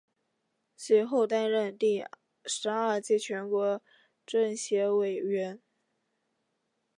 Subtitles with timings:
[0.75, 2.03] 随后担任第
[2.45, 3.79] 十二届全国
[4.25, 5.61] 政协委员。